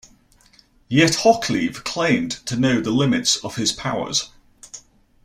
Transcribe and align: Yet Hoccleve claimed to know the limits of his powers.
Yet 0.87 1.17
Hoccleve 1.17 1.83
claimed 1.83 2.31
to 2.47 2.55
know 2.57 2.81
the 2.81 2.89
limits 2.89 3.35
of 3.45 3.57
his 3.57 3.71
powers. 3.71 4.31